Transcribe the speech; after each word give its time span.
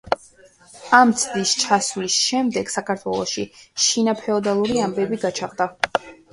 ამ 0.99 1.11
ცდის 1.23 1.51
ჩაშლის 1.65 2.17
შემდეგ 2.29 2.73
საქართველოში 2.77 3.47
შინაფეოდალური 3.89 4.85
ომები 4.89 5.25
გაჩაღდა. 5.29 5.73